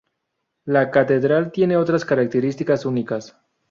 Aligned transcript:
La 0.65 0.89
Catedral 0.89 1.51
tiene 1.51 1.77
otras 1.77 2.05
características 2.05 2.87
únicas. 2.87 3.37